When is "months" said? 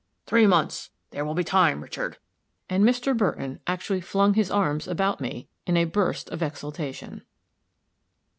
0.47-0.89